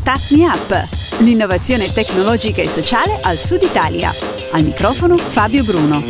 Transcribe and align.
Start 0.00 0.30
Me 0.30 0.46
Up, 0.46 0.74
l'innovazione 1.18 1.92
tecnologica 1.92 2.62
e 2.62 2.68
sociale 2.68 3.20
al 3.20 3.36
Sud 3.36 3.60
Italia. 3.60 4.10
Al 4.50 4.62
microfono 4.62 5.18
Fabio 5.18 5.62
Bruno. 5.62 6.00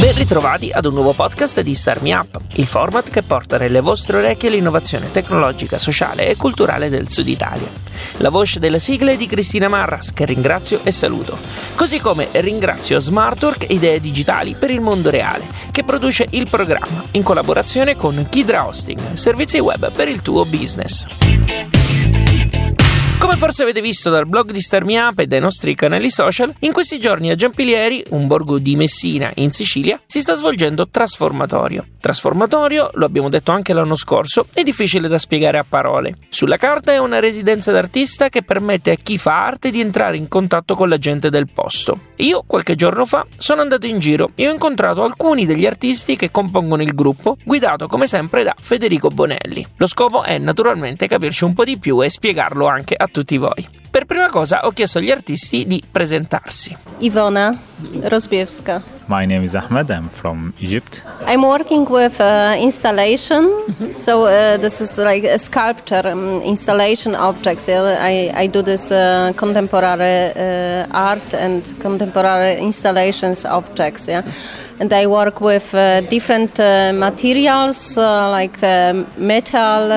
Ben 0.00 0.14
ritrovati 0.16 0.72
ad 0.72 0.84
un 0.86 0.94
nuovo 0.94 1.12
podcast 1.12 1.60
di 1.60 1.76
Start 1.76 2.00
Me 2.00 2.12
Up, 2.12 2.40
il 2.54 2.66
format 2.66 3.08
che 3.08 3.22
porta 3.22 3.56
nelle 3.56 3.78
vostre 3.78 4.16
orecchie 4.16 4.50
l'innovazione 4.50 5.12
tecnologica, 5.12 5.78
sociale 5.78 6.26
e 6.26 6.34
culturale 6.34 6.88
del 6.88 7.08
Sud 7.08 7.28
Italia. 7.28 7.83
La 8.18 8.30
voce 8.30 8.58
della 8.58 8.78
sigla 8.78 9.12
è 9.12 9.16
di 9.16 9.26
Cristina 9.26 9.68
Marras, 9.68 10.12
che 10.12 10.24
ringrazio 10.24 10.80
e 10.82 10.92
saluto. 10.92 11.38
Così 11.74 12.00
come 12.00 12.28
ringrazio 12.32 13.00
Smartwork 13.00 13.66
Idee 13.68 14.00
Digitali 14.00 14.54
per 14.58 14.70
il 14.70 14.80
mondo 14.80 15.10
reale, 15.10 15.46
che 15.70 15.84
produce 15.84 16.26
il 16.30 16.48
programma 16.48 17.02
in 17.12 17.22
collaborazione 17.22 17.96
con 17.96 18.26
Kidra 18.28 18.66
Hosting, 18.66 19.12
servizi 19.12 19.58
web 19.58 19.92
per 19.92 20.08
il 20.08 20.22
tuo 20.22 20.44
business. 20.44 21.73
Come 23.24 23.36
forse 23.36 23.62
avete 23.62 23.80
visto 23.80 24.10
dal 24.10 24.28
blog 24.28 24.50
di 24.50 24.60
Starmi 24.60 24.98
Up 24.98 25.18
e 25.18 25.26
dai 25.26 25.40
nostri 25.40 25.74
canali 25.74 26.10
social, 26.10 26.54
in 26.58 26.72
questi 26.72 26.98
giorni 26.98 27.30
a 27.30 27.34
Giampilieri, 27.34 28.04
un 28.10 28.26
borgo 28.26 28.58
di 28.58 28.76
Messina 28.76 29.32
in 29.36 29.50
Sicilia, 29.50 29.98
si 30.04 30.20
sta 30.20 30.34
svolgendo 30.34 30.86
Trasformatorio. 30.90 31.86
Trasformatorio, 31.98 32.90
lo 32.92 33.06
abbiamo 33.06 33.30
detto 33.30 33.50
anche 33.50 33.72
l'anno 33.72 33.96
scorso, 33.96 34.48
è 34.52 34.62
difficile 34.62 35.08
da 35.08 35.16
spiegare 35.16 35.56
a 35.56 35.64
parole. 35.66 36.18
Sulla 36.28 36.58
carta 36.58 36.92
è 36.92 36.98
una 36.98 37.18
residenza 37.18 37.72
d'artista 37.72 38.28
che 38.28 38.42
permette 38.42 38.90
a 38.90 38.96
chi 38.96 39.16
fa 39.16 39.46
arte 39.46 39.70
di 39.70 39.80
entrare 39.80 40.18
in 40.18 40.28
contatto 40.28 40.74
con 40.74 40.90
la 40.90 40.98
gente 40.98 41.30
del 41.30 41.48
posto. 41.50 42.12
Io, 42.16 42.44
qualche 42.46 42.76
giorno 42.76 43.04
fa, 43.04 43.26
sono 43.36 43.60
andato 43.60 43.86
in 43.86 43.98
giro 43.98 44.30
e 44.34 44.48
ho 44.48 44.52
incontrato 44.52 45.02
alcuni 45.02 45.46
degli 45.46 45.66
artisti 45.66 46.16
che 46.16 46.30
compongono 46.30 46.82
il 46.82 46.94
gruppo, 46.94 47.36
guidato 47.42 47.88
come 47.88 48.06
sempre 48.06 48.44
da 48.44 48.54
Federico 48.58 49.08
Bonelli. 49.08 49.66
Lo 49.76 49.86
scopo 49.86 50.22
è 50.22 50.38
naturalmente 50.38 51.08
capirci 51.08 51.44
un 51.44 51.54
po' 51.54 51.64
di 51.64 51.78
più 51.78 52.02
e 52.02 52.10
spiegarlo 52.10 52.66
anche 52.66 52.94
a 52.96 53.08
tutti 53.08 53.36
voi. 53.36 53.82
Per 53.94 54.06
prima 54.06 54.28
cosa 54.28 54.66
ho 54.66 54.72
chiesto 54.72 54.98
agli 54.98 55.12
artisti 55.12 55.68
di 55.68 55.80
presentarsi. 55.88 56.76
Ivona 56.98 57.56
Rozbiewska. 58.02 58.82
My 59.06 59.24
name 59.24 59.44
is 59.44 59.54
Ahmed. 59.54 59.88
I'm 59.88 60.08
from 60.08 60.52
Egypt. 60.58 61.04
I'm 61.26 61.44
working 61.44 61.86
with 61.88 62.18
uh, 62.18 62.56
installation. 62.58 63.48
So 63.92 64.24
uh, 64.26 64.58
this 64.58 64.80
is 64.80 64.98
like 64.98 65.24
a 65.24 65.38
sculpture 65.38 66.10
um, 66.10 66.40
installation 66.42 67.14
objects. 67.14 67.68
Yeah? 67.68 67.96
I, 68.00 68.32
I 68.34 68.48
do 68.48 68.62
this 68.62 68.90
uh, 68.90 69.32
contemporary 69.36 70.32
uh, 70.34 70.88
art 70.90 71.32
and 71.32 71.62
contemporary 71.78 72.58
installations 72.58 73.44
objects. 73.44 74.08
Yeah. 74.08 74.24
And 74.80 74.92
I 74.92 75.06
work 75.06 75.40
with 75.40 75.74
uh, 75.74 76.00
different 76.02 76.58
uh, 76.58 76.92
materials 76.92 77.96
like 77.96 78.60
metal, 79.16 79.88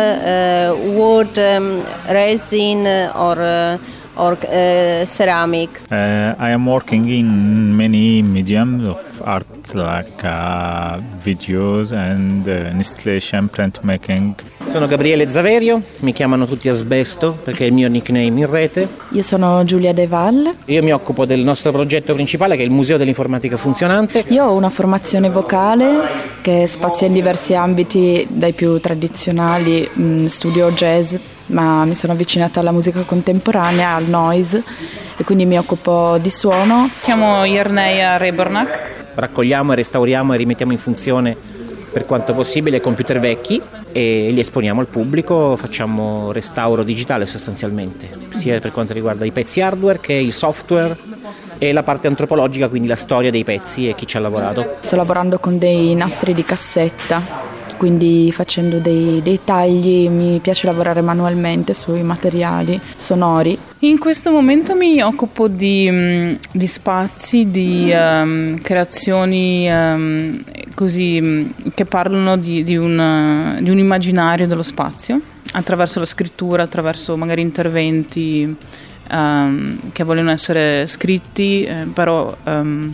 wood, 0.98 1.40
um, 1.40 1.84
resin, 2.10 2.86
or 3.16 3.80
or 4.18 4.34
uh, 4.34 5.06
ceramics? 5.06 5.86
Uh, 5.92 6.36
I 6.38 6.52
am 6.52 6.66
working 6.66 7.08
in 7.10 7.78
many 7.78 8.22
mediums 8.22 8.88
of 8.88 9.22
art 9.22 9.46
like 9.74 10.24
uh, 10.24 11.00
videos 11.22 11.92
and 11.92 12.46
uh, 12.48 12.70
installation, 12.72 13.50
printmaking. 13.50 14.36
Sono 14.70 14.86
Gabriele 14.86 15.30
Zaverio, 15.30 15.82
mi 16.00 16.12
chiamano 16.12 16.46
tutti 16.46 16.68
Asbesto 16.68 17.32
perché 17.32 17.64
è 17.64 17.68
il 17.68 17.74
mio 17.74 17.88
nickname 17.88 18.40
in 18.40 18.50
rete. 18.50 18.88
Io 19.12 19.22
sono 19.22 19.64
Giulia 19.64 19.94
De 19.94 20.08
Val. 20.08 20.56
Io 20.66 20.84
mi 20.84 20.92
occupo 20.92 21.26
del 21.26 21.40
nostro 21.40 21.72
progetto 21.72 22.14
principale 22.14 22.56
che 22.56 22.64
è 22.64 22.66
il 22.66 22.72
Museo 22.72 22.98
dell'Informatica 22.98 23.56
Funzionante. 23.56 24.26
Io 24.28 24.46
ho 24.46 24.54
una 24.54 24.70
formazione 24.70 25.30
vocale 25.30 26.36
che 26.42 26.68
spazia 26.68 27.08
in 27.08 27.14
diversi 27.14 27.56
ambiti, 27.56 28.28
dai 28.30 28.54
più 28.54 28.80
tradizionali, 28.80 29.90
mh, 29.92 30.04
mm, 30.04 30.26
studio 30.26 30.70
jazz, 30.72 31.16
ma 31.48 31.86
mi 31.86 31.96
sono 31.96 32.14
avvicinata 32.14 32.60
alla 32.60 32.72
musica 32.72 33.02
contemporanea, 33.02 33.96
al 33.96 34.06
noise 34.06 34.64
e 35.18 35.24
quindi 35.24 35.46
mi 35.46 35.58
occupo 35.58 36.18
di 36.22 36.30
suono. 36.30 36.84
Mi 36.84 36.92
chiamo 37.02 37.46
Yerneia 37.46 38.18
Rebornak. 38.18 38.97
Raccogliamo 39.18 39.72
e 39.72 39.76
restauriamo 39.76 40.34
e 40.34 40.38
rimettiamo 40.38 40.72
in 40.72 40.78
funzione 40.78 41.36
per 41.92 42.06
quanto 42.06 42.36
possibile 42.36 42.80
computer 42.80 43.20
vecchi 43.20 43.60
e 43.92 44.30
li 44.32 44.40
esponiamo 44.40 44.80
al 44.80 44.86
pubblico, 44.86 45.56
facciamo 45.56 46.32
restauro 46.32 46.84
digitale 46.84 47.26
sostanzialmente, 47.26 48.08
sia 48.30 48.60
per 48.60 48.72
quanto 48.72 48.94
riguarda 48.94 49.26
i 49.26 49.32
pezzi 49.32 49.60
hardware 49.60 50.00
che 50.00 50.14
il 50.14 50.34
software 50.34 50.96
e 51.58 51.74
la 51.74 51.82
parte 51.82 52.06
antropologica, 52.06 52.68
quindi 52.68 52.88
la 52.88 52.96
storia 52.96 53.32
dei 53.32 53.44
pezzi 53.44 53.90
e 53.90 53.96
chi 53.96 54.06
ci 54.06 54.18
ha 54.18 54.20
lavorato. 54.20 54.76
Sto 54.82 54.96
lavorando 54.96 55.40
con 55.40 55.58
dei 55.58 55.96
nastri 55.96 56.36
di 56.36 56.44
cassetta 56.44 57.56
quindi 57.78 58.32
facendo 58.32 58.80
dei, 58.80 59.22
dei, 59.22 59.40
tagli 59.44 60.10
mi 60.10 60.40
piace 60.40 60.66
lavorare 60.68 61.02
manualmente 61.02 61.74
sui 61.74 62.04
materiali 62.04 62.80
sonori. 62.96 63.58
In 63.80 64.00
questo 64.00 64.32
momento 64.32 64.76
mi 64.76 65.02
occupo 65.02 65.48
di, 65.48 65.88
mm, 65.90 66.36
di 66.52 66.68
spazi, 66.68 67.50
di 67.50 67.94
um, 67.94 68.60
creazioni 68.60 69.70
um, 69.70 70.44
così, 70.74 71.22
mm, 71.22 71.50
che 71.74 71.86
parlano 71.86 72.38
di, 72.38 72.64
di, 72.64 72.76
un, 72.76 73.58
di 73.62 73.70
un 73.70 73.78
immaginario 73.78 74.48
dello 74.48 74.64
spazio 74.64 75.22
attraverso 75.54 76.00
la 76.00 76.06
scrittura, 76.06 76.64
attraverso 76.64 77.16
magari 77.16 77.42
interventi 77.42 78.56
um, 79.12 79.92
che 79.92 80.04
vogliono 80.04 80.32
essere 80.32 80.88
scritti, 80.88 81.64
eh, 81.64 81.88
però 81.94 82.36
um, 82.44 82.94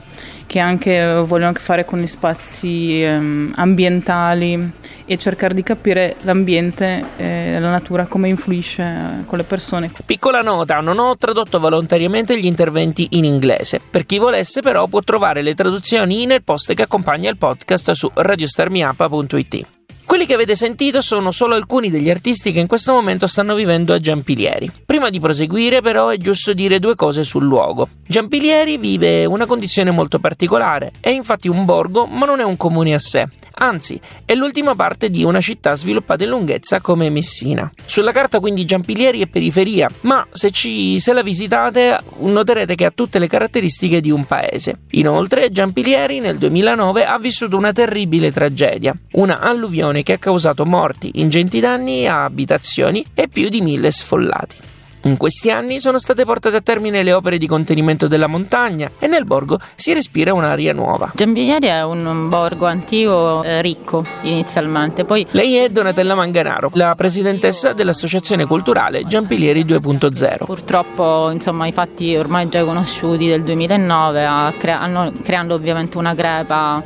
che 0.53 0.59
anche 0.59 1.23
vogliono 1.25 1.49
a 1.49 1.53
che 1.53 1.61
fare 1.61 1.83
con 1.83 1.97
gli 1.97 2.05
spazi 2.05 3.01
um, 3.03 3.51
ambientali 3.55 4.71
e 5.03 5.17
cercare 5.17 5.55
di 5.55 5.63
capire 5.63 6.17
l'ambiente 6.21 7.03
e 7.17 7.59
la 7.59 7.71
natura 7.71 8.05
come 8.05 8.29
influisce 8.29 8.83
eh, 8.83 9.25
con 9.25 9.39
le 9.39 9.45
persone. 9.45 9.91
Piccola 10.05 10.41
nota, 10.41 10.79
non 10.79 10.99
ho 10.99 11.17
tradotto 11.17 11.59
volontariamente 11.59 12.37
gli 12.37 12.45
interventi 12.45 13.07
in 13.13 13.25
inglese. 13.25 13.81
Per 13.89 14.05
chi 14.05 14.19
volesse 14.19 14.61
però 14.61 14.85
può 14.85 14.99
trovare 14.99 15.41
le 15.41 15.55
traduzioni 15.55 16.27
nel 16.27 16.43
post 16.43 16.75
che 16.75 16.83
accompagna 16.83 17.31
il 17.31 17.37
podcast 17.37 17.89
su 17.93 18.11
radiostarmiapa.it. 18.13 19.65
Quelli 20.05 20.27
che 20.27 20.35
avete 20.35 20.55
sentito 20.55 21.01
sono 21.01 21.31
solo 21.31 21.55
alcuni 21.55 21.89
degli 21.89 22.11
artisti 22.11 22.51
che 22.51 22.59
in 22.59 22.67
questo 22.67 22.93
momento 22.93 23.25
stanno 23.25 23.55
vivendo 23.55 23.91
a 23.91 23.99
Giampilieri. 23.99 24.71
Prima 25.03 25.17
di 25.17 25.21
proseguire 25.21 25.81
però 25.81 26.07
è 26.07 26.15
giusto 26.15 26.53
dire 26.53 26.79
due 26.79 26.95
cose 26.95 27.25
sul 27.25 27.43
luogo. 27.43 27.89
Giampilieri 28.07 28.77
vive 28.77 29.25
una 29.25 29.45
condizione 29.45 29.91
molto 29.91 30.17
particolare, 30.17 30.93
è 31.01 31.09
infatti 31.09 31.49
un 31.49 31.65
borgo 31.65 32.05
ma 32.05 32.25
non 32.25 32.39
è 32.39 32.43
un 32.43 32.55
comune 32.55 32.93
a 32.93 32.99
sé, 32.99 33.27
anzi 33.55 33.99
è 34.23 34.33
l'ultima 34.33 34.75
parte 34.75 35.09
di 35.09 35.25
una 35.25 35.41
città 35.41 35.75
sviluppata 35.75 36.23
in 36.23 36.29
lunghezza 36.29 36.79
come 36.79 37.09
Messina. 37.09 37.69
Sulla 37.83 38.13
carta 38.13 38.39
quindi 38.39 38.63
Giampilieri 38.63 39.19
è 39.19 39.27
periferia, 39.27 39.89
ma 40.01 40.25
se, 40.31 40.51
ci, 40.51 41.01
se 41.01 41.11
la 41.11 41.21
visitate 41.21 41.99
noterete 42.19 42.73
che 42.75 42.85
ha 42.85 42.91
tutte 42.95 43.19
le 43.19 43.27
caratteristiche 43.27 43.99
di 43.99 44.09
un 44.09 44.23
paese. 44.23 44.83
Inoltre 44.91 45.51
Giampilieri 45.51 46.21
nel 46.21 46.37
2009 46.37 47.05
ha 47.05 47.19
vissuto 47.19 47.57
una 47.57 47.73
terribile 47.73 48.31
tragedia, 48.31 48.95
una 49.13 49.41
alluvione 49.41 50.01
che 50.01 50.13
ha 50.13 50.17
causato 50.17 50.65
morti, 50.65 51.11
ingenti 51.15 51.59
danni 51.59 52.07
a 52.07 52.23
abitazioni 52.23 53.03
e 53.13 53.27
più 53.27 53.49
di 53.49 53.59
mille 53.59 53.91
sfollati. 53.91 54.71
In 55.05 55.17
questi 55.17 55.51
anni 55.51 55.81
sono 55.81 55.99
state 55.99 56.23
portate 56.23 56.55
a 56.55 56.61
termine 56.61 57.03
le 57.03 57.11
opere 57.11 57.37
di 57.37 57.45
contenimento 57.45 58.07
della 58.07 58.27
montagna 58.27 58.89
e 58.99 59.07
nel 59.07 59.25
borgo 59.25 59.59
si 59.75 59.91
respira 59.91 60.33
un'aria 60.33 60.71
nuova. 60.71 61.11
Giambiglieri 61.13 61.67
è 61.67 61.83
un 61.83 62.29
borgo 62.29 62.67
antico 62.67 63.43
eh, 63.43 63.61
ricco 63.61 64.05
inizialmente. 64.21 65.03
Poi... 65.03 65.27
Lei 65.31 65.57
è 65.57 65.67
Donatella 65.67 66.15
Manganaro, 66.15 66.71
la 66.75 66.95
presidentessa 66.95 67.73
dell'associazione 67.73 68.45
culturale 68.45 69.03
Giampilieri 69.03 69.65
2.0. 69.65 70.45
Purtroppo 70.45 71.29
insomma, 71.31 71.67
i 71.67 71.73
fatti 71.73 72.15
ormai 72.15 72.47
già 72.47 72.63
conosciuti 72.63 73.27
del 73.27 73.43
2009 73.43 74.53
crea- 74.57 74.79
hanno, 74.79 75.11
creando 75.21 75.53
ovviamente 75.53 75.97
una 75.97 76.15
crepa 76.15 76.81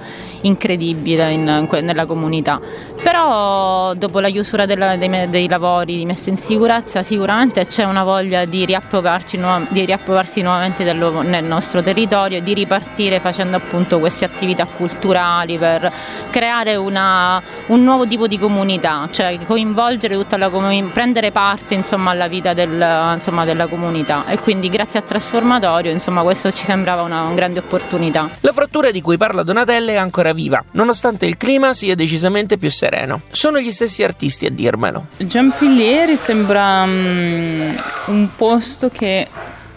incredibile 0.48 1.32
in, 1.32 1.68
nella 1.82 2.06
comunità. 2.06 2.60
Però 3.02 3.94
dopo 3.94 4.20
la 4.20 4.30
chiusura 4.30 4.66
della, 4.66 4.96
dei, 4.96 5.30
dei, 5.30 5.48
lavori 5.48 5.98
di 5.98 6.06
messa 6.06 6.30
in 6.30 6.38
sicurezza 6.38 7.04
sicuramente 7.04 7.66
c'è 7.68 7.84
una 7.84 8.04
voglia 8.04 8.46
di, 8.46 8.66
riapprovarsi, 8.66 9.40
di 9.70 9.86
riapprovarsi 9.86 10.42
nuovamente 10.42 10.84
dello, 10.84 11.22
nel 11.22 11.46
nostro 11.46 11.82
territorio 11.82 12.42
di 12.42 12.54
ripartire 12.54 13.20
facendo 13.20 13.58
appunto 13.58 14.00
queste 14.00 14.26
attività 14.26 14.66
culturali 14.66 15.58
per 15.58 15.92
creare 16.32 16.76
una, 16.76 17.42
un 17.68 17.84
nuovo 17.84 18.08
tipo 18.08 18.28
di 18.28 18.38
comunità, 18.38 19.08
cioè 19.12 19.38
coinvolgere 19.46 20.16
tutta 20.16 20.38
la 20.38 20.50
comunità, 20.50 20.88
prendere 20.92 21.32
parte 21.32 21.76
insomma, 21.76 22.12
alla 22.12 22.28
vita 22.28 22.54
del, 22.54 23.14
insomma, 23.14 23.46
della 23.46 23.68
comunità 23.68 24.26
e 24.28 24.40
quindi 24.40 24.70
grazie 24.70 25.00
a 25.00 25.04
Trasformatorio 25.04 25.92
insomma, 25.92 26.22
questo 26.24 26.52
ci 26.52 26.66
sembrava 26.66 27.04
una, 27.04 27.22
una 27.24 27.34
grande 27.34 27.60
opportunità. 27.60 28.30
La 28.42 28.54
frattura 28.54 28.92
di 28.92 29.02
cui 29.02 29.18
parla 29.18 29.44
Donatella 29.44 29.92
è 29.92 29.96
ancora 29.96 30.34
viva, 30.38 30.64
nonostante 30.72 31.26
il 31.26 31.36
clima 31.36 31.74
sia 31.74 31.96
decisamente 31.96 32.58
più 32.58 32.70
sereno. 32.70 33.22
Sono 33.32 33.60
gli 33.60 33.72
stessi 33.72 34.04
artisti 34.04 34.46
a 34.46 34.52
dirmelo. 34.52 35.08
Giampilieri 35.18 36.16
sembra 36.16 36.84
um, 36.84 37.76
un 38.06 38.30
posto 38.36 38.90
che 38.90 39.28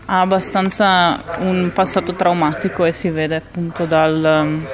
ha 0.05 0.21
abbastanza 0.21 1.23
un 1.39 1.71
passato 1.73 2.15
traumatico 2.15 2.85
e 2.85 2.93
si 2.93 3.09
vede 3.09 3.37
appunto 3.37 3.87
dal, 3.87 4.43
um, 4.45 4.67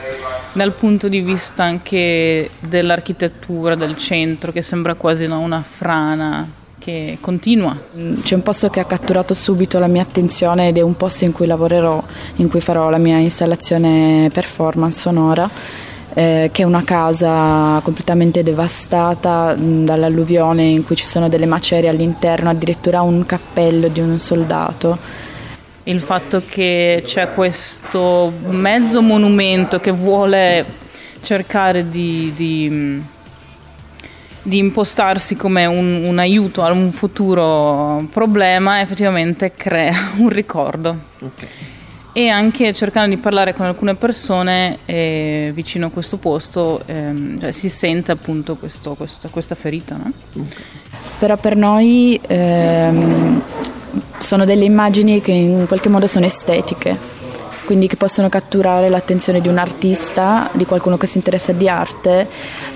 dal 0.53 0.73
punto 0.73 1.09
di 1.09 1.21
vista 1.21 1.63
anche 1.63 2.51
dell'architettura 2.59 3.77
del 3.77 3.97
centro 3.97 4.51
che 4.51 4.63
sembra 4.63 4.95
quasi 4.95 5.25
una 5.25 5.63
frana 5.63 6.65
che 6.87 7.19
continua. 7.21 7.77
C'è 8.23 8.37
un 8.37 8.43
posto 8.43 8.71
che 8.71 8.79
ha 8.79 8.85
catturato 8.85 9.35
subito 9.35 9.81
la 9.81 9.89
mia 9.89 10.03
attenzione 10.03 10.69
ed 10.69 10.79
è 10.79 10.83
un 10.83 10.97
posto 10.97 11.25
in 11.25 11.33
cui 11.33 11.45
lavorerò, 11.45 12.01
in 12.37 12.49
cui 12.49 12.61
farò 12.61 12.91
la 12.91 12.99
mia 12.99 13.17
installazione 13.17 14.31
performance 14.33 15.01
sonora. 15.01 15.51
Eh, 16.15 16.49
che 16.51 16.63
è 16.63 16.65
una 16.65 16.83
casa 16.83 17.79
completamente 17.83 18.43
devastata 18.43 19.55
mh, 19.55 19.85
dall'alluvione 19.85 20.63
in 20.63 20.83
cui 20.83 20.97
ci 20.97 21.05
sono 21.05 21.29
delle 21.29 21.45
macerie 21.45 21.91
all'interno, 21.91 22.49
addirittura 22.49 23.03
un 23.03 23.27
cappello 23.27 23.89
di 23.89 24.01
un 24.01 24.19
soldato. 24.19 24.97
Il 25.83 26.01
fatto 26.01 26.43
che 26.49 27.03
c'è 27.05 27.35
questo 27.35 28.33
mezzo 28.49 29.03
monumento 29.03 29.79
che 29.79 29.91
vuole 29.91 30.65
cercare 31.21 31.91
di, 31.91 32.33
di 32.35 33.03
di 34.47 34.59
impostarsi 34.59 35.35
come 35.35 35.67
un, 35.67 36.05
un, 36.05 36.19
aiuto 36.21 36.63
a 36.63 36.71
un 36.71 36.93
futuro 36.93 38.07
problema 38.13 38.81
effettivamente 38.81 39.53
crea 39.55 40.13
un 40.19 40.29
ricordo. 40.29 40.97
Okay. 41.21 41.49
E 42.13 42.29
anche 42.29 42.73
cercando 42.73 43.15
di 43.15 43.21
parlare 43.21 43.53
con 43.53 43.67
alcune 43.67 43.95
persone 43.95 44.79
eh, 44.87 45.51
vicino 45.53 45.89
a 45.89 45.91
questo 45.91 46.17
posto 46.17 46.81
eh, 46.87 47.37
cioè, 47.39 47.53
si 47.53 47.69
sente 47.69 48.11
appunto 48.13 48.57
questo, 48.57 48.95
questo, 48.95 49.29
questa 49.29 49.55
ferita. 49.55 49.97
No? 49.97 50.13
Okay. 50.31 50.53
Però 51.19 51.37
per 51.37 51.57
noi 51.57 52.19
ehm, 52.27 53.43
sono 54.19 54.45
delle 54.45 54.65
immagini 54.65 55.21
che 55.21 55.33
in 55.33 55.67
qualche 55.67 55.89
modo 55.89 56.07
sono 56.07 56.25
estetiche 56.25 57.16
quindi 57.67 57.89
che 57.89 57.97
possono 57.97 58.31
catturare 58.31 58.89
l'attenzione 58.89 59.43
di 59.43 59.49
un 59.49 59.59
artista, 59.59 60.49
di 60.53 60.65
qualcuno 60.65 60.97
che 60.97 61.07
si 61.07 61.19
interessa 61.19 61.53
di 61.53 61.69
arte, 61.69 62.27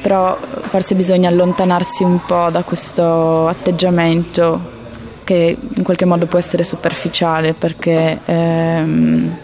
però 0.02 0.36
forse 0.60 0.94
bisogna 0.94 1.30
allontanarsi 1.30 2.02
un 2.02 2.22
po' 2.26 2.50
da 2.50 2.62
questo 2.62 3.46
atteggiamento 3.46 4.78
che 5.24 5.56
in 5.76 5.84
qualche 5.84 6.04
modo 6.04 6.26
può 6.26 6.38
essere 6.38 6.64
superficiale 6.64 7.54
perché 7.54 8.18
ehm, 8.24 9.36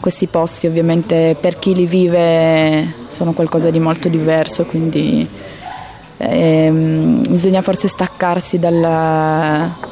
questi 0.00 0.26
posti 0.26 0.66
ovviamente 0.66 1.34
per 1.40 1.58
chi 1.58 1.74
li 1.74 1.86
vive 1.86 2.94
sono 3.08 3.32
qualcosa 3.32 3.70
di 3.70 3.80
molto 3.80 4.08
diverso, 4.08 4.66
quindi 4.66 5.26
ehm, 6.18 7.22
bisogna 7.26 7.62
forse 7.62 7.88
staccarsi 7.88 8.58
dal, 8.58 8.80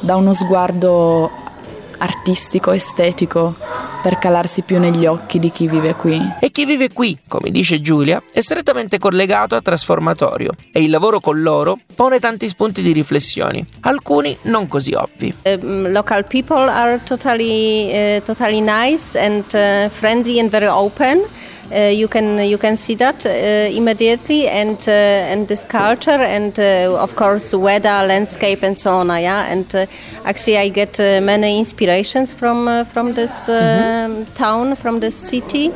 da 0.00 0.16
uno 0.16 0.34
sguardo 0.34 1.30
artistico, 1.98 2.72
estetico 2.72 3.54
per 4.06 4.18
calarsi 4.20 4.62
più 4.62 4.78
negli 4.78 5.04
occhi 5.04 5.40
di 5.40 5.50
chi 5.50 5.66
vive 5.66 5.96
qui. 5.96 6.20
E 6.38 6.52
chi 6.52 6.64
vive 6.64 6.92
qui, 6.92 7.18
come 7.26 7.50
dice 7.50 7.80
Giulia, 7.80 8.22
è 8.32 8.40
strettamente 8.40 8.98
collegato 8.98 9.56
a 9.56 9.60
Trasformatorio 9.60 10.52
e 10.70 10.80
il 10.80 10.90
lavoro 10.90 11.18
con 11.18 11.42
loro 11.42 11.76
pone 11.92 12.20
tanti 12.20 12.46
spunti 12.46 12.82
di 12.82 12.92
riflessioni, 12.92 13.66
alcuni 13.80 14.38
non 14.42 14.68
così 14.68 14.92
ovvi. 14.92 15.34
Uh, 15.42 15.88
local 15.90 16.24
people 16.24 16.70
are 16.70 17.00
totally, 17.02 17.90
uh, 17.90 18.22
totally 18.22 18.60
nice 18.60 19.18
and 19.18 19.42
uh, 19.54 19.88
friendly 19.88 20.38
and 20.38 20.50
very 20.50 20.68
open. 20.68 21.24
Uh, 21.72 21.90
you 21.92 22.06
can 22.06 22.38
you 22.38 22.58
can 22.58 22.76
see 22.76 22.94
that 22.94 23.26
uh, 23.26 23.28
immediately 23.74 24.46
and 24.46 24.78
uh, 24.86 25.32
and 25.32 25.48
this 25.48 25.64
culture 25.64 26.22
and 26.22 26.58
uh, 26.60 26.96
of 26.96 27.16
course 27.16 27.52
weather 27.52 28.06
landscape 28.06 28.62
and 28.62 28.78
so 28.78 28.92
on 28.92 29.08
yeah 29.08 29.50
and 29.50 29.74
uh, 29.74 29.84
actually 30.24 30.56
I 30.58 30.68
get 30.68 31.00
uh, 31.00 31.20
many 31.20 31.58
inspirations 31.58 32.32
from 32.34 32.84
from 32.84 33.14
this 33.14 33.48
mm-hmm. 33.48 34.22
town 34.34 34.76
from 34.76 35.00
this 35.00 35.16
city 35.16 35.72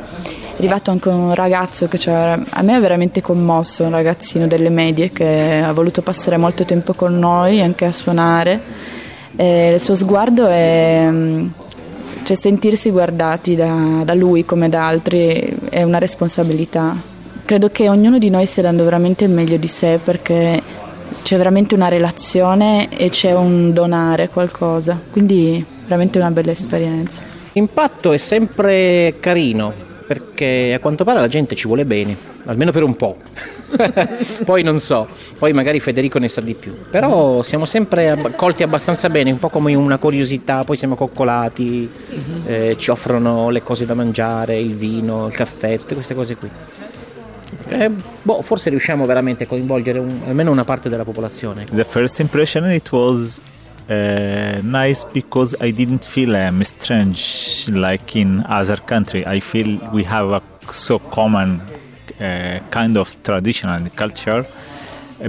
è 0.51 0.57
arrivato 0.57 0.91
anche 0.91 1.09
un 1.09 1.33
ragazzo 1.33 1.87
che 1.87 1.97
cioè, 1.97 2.37
a 2.47 2.61
me 2.61 2.75
ha 2.75 2.79
veramente 2.79 3.21
commosso, 3.21 3.83
un 3.83 3.91
ragazzino 3.91 4.47
delle 4.47 4.69
medie 4.69 5.11
che 5.11 5.61
ha 5.63 5.71
voluto 5.71 6.01
passare 6.01 6.37
molto 6.37 6.65
tempo 6.65 6.93
con 6.93 7.17
noi 7.17 7.61
anche 7.61 7.85
a 7.85 7.91
suonare. 7.91 8.61
E 9.35 9.71
il 9.73 9.81
suo 9.81 9.95
sguardo 9.95 10.45
è, 10.47 11.07
mm, 11.09 11.47
cioè 12.31 12.35
sentirsi 12.35 12.91
guardati 12.91 13.55
da, 13.55 14.03
da 14.05 14.13
lui 14.13 14.45
come 14.45 14.69
da 14.69 14.87
altri 14.87 15.53
è 15.69 15.83
una 15.83 15.97
responsabilità. 15.97 16.95
Credo 17.43 17.69
che 17.69 17.89
ognuno 17.89 18.17
di 18.17 18.29
noi 18.29 18.45
stia 18.45 18.63
dando 18.63 18.85
veramente 18.85 19.25
il 19.25 19.31
meglio 19.31 19.57
di 19.57 19.67
sé 19.67 19.99
perché 20.01 20.61
c'è 21.23 21.35
veramente 21.35 21.75
una 21.75 21.89
relazione 21.89 22.87
e 22.89 23.09
c'è 23.09 23.33
un 23.33 23.73
donare 23.73 24.29
qualcosa, 24.29 24.99
quindi 25.11 25.63
veramente 25.83 26.19
una 26.19 26.31
bella 26.31 26.51
esperienza. 26.51 27.21
L'impatto 27.51 28.13
è 28.13 28.17
sempre 28.17 29.15
carino 29.19 29.89
perché 30.11 30.73
a 30.73 30.79
quanto 30.79 31.05
pare 31.05 31.21
la 31.21 31.29
gente 31.29 31.55
ci 31.55 31.67
vuole 31.67 31.85
bene, 31.85 32.17
almeno 32.47 32.73
per 32.73 32.83
un 32.83 32.97
po'. 32.97 33.15
poi 34.43 34.61
non 34.61 34.77
so, 34.77 35.07
poi 35.39 35.53
magari 35.53 35.79
Federico 35.79 36.19
ne 36.19 36.27
sa 36.27 36.41
di 36.41 36.53
più. 36.53 36.75
Però 36.89 37.41
siamo 37.43 37.65
sempre 37.65 38.17
colti 38.35 38.61
abbastanza 38.61 39.09
bene, 39.09 39.31
un 39.31 39.39
po' 39.39 39.47
come 39.47 39.73
una 39.73 39.97
curiosità, 39.97 40.65
poi 40.65 40.75
siamo 40.75 40.95
coccolati, 40.95 41.89
uh-huh. 42.09 42.41
eh, 42.45 42.75
ci 42.77 42.89
offrono 42.89 43.51
le 43.51 43.63
cose 43.63 43.85
da 43.85 43.93
mangiare, 43.93 44.59
il 44.59 44.75
vino, 44.75 45.27
il 45.27 45.33
caffè, 45.33 45.77
tutte 45.77 45.93
queste 45.93 46.13
cose 46.13 46.35
qui. 46.35 46.49
Eh, 47.69 47.91
boh, 48.21 48.41
forse 48.41 48.69
riusciamo 48.69 49.05
veramente 49.05 49.45
a 49.45 49.47
coinvolgere 49.47 49.99
un, 49.99 50.23
almeno 50.27 50.51
una 50.51 50.65
parte 50.65 50.89
della 50.89 51.05
popolazione. 51.05 51.67
The 51.71 51.85
first 51.85 52.19
impression 52.19 52.69
it 52.69 52.91
was 52.91 53.39
uh, 53.91 54.61
nice 54.63 55.03
because 55.03 55.55
I 55.59 55.71
didn't 55.71 56.05
feel 56.05 56.35
um, 56.35 56.63
strange 56.63 57.67
like 57.69 58.15
in 58.15 58.43
other 58.45 58.77
country. 58.77 59.25
I 59.25 59.39
feel 59.39 59.69
we 59.91 60.03
have 60.03 60.29
a 60.29 60.41
so 60.71 60.99
common 60.99 61.61
uh, 62.19 62.59
kind 62.69 62.97
of 62.97 63.07
tradition 63.23 63.69
and 63.69 63.93
culture 63.95 64.45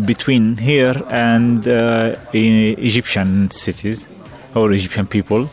between 0.04 0.56
here 0.56 0.96
and 1.10 1.66
uh, 1.66 2.16
Egyptian 2.32 3.50
cities 3.50 4.06
or 4.54 4.72
Egyptian 4.72 5.06
people, 5.06 5.50